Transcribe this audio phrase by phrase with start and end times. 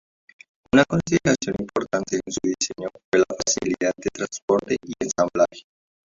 [0.73, 5.61] Una consideración importante en su diseño fue la facilidad de transporte y ensamblaje.